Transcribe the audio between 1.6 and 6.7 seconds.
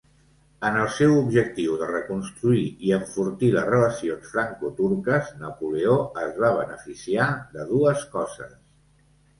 de reconstruir i enfortir les relacions franco-turques, Napoleó es va